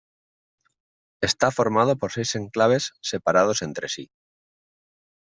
Está 1.29 1.47
formado 1.57 1.93
por 1.99 2.09
seis 2.15 2.31
enclaves 2.39 2.83
separados 3.09 3.59
entre 3.67 3.87
sí. 3.93 4.05